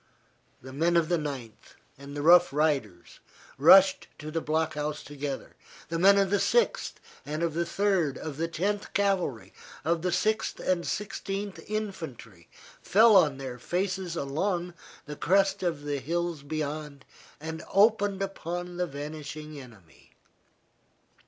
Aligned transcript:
The 0.63 0.73
men 0.73 0.97
of 0.97 1.09
the 1.09 1.19
Ninth 1.19 1.75
and 1.95 2.17
the 2.17 2.23
Rough 2.23 2.51
Riders 2.51 3.19
rushed 3.59 4.07
to 4.17 4.31
the 4.31 4.41
block 4.41 4.73
house 4.73 5.03
together, 5.03 5.55
the 5.89 5.99
men 5.99 6.17
of 6.17 6.31
the 6.31 6.39
Sixth, 6.39 6.99
of 7.27 7.53
the 7.53 7.67
Third, 7.67 8.17
of 8.17 8.37
the 8.37 8.47
Tenth 8.47 8.93
Cavalry, 8.95 9.53
of 9.85 10.01
the 10.01 10.11
Sixth 10.11 10.59
and 10.59 10.87
Sixteenth 10.87 11.59
Infantry, 11.69 12.49
fell 12.81 13.15
on 13.15 13.37
their 13.37 13.59
faces 13.59 14.15
along 14.15 14.73
the 15.05 15.15
crest 15.15 15.61
of 15.61 15.83
the 15.83 15.99
hills 15.99 16.41
beyond, 16.41 17.05
and 17.39 17.61
opened 17.71 18.23
upon 18.23 18.77
the 18.77 18.87
vanishing 18.87 19.59
enemy. 19.61 20.15